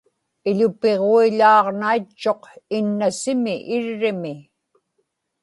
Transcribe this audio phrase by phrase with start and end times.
[0.49, 2.43] iḷupiġuiḷaaġnaitchuq
[2.77, 4.35] innasimi irrimi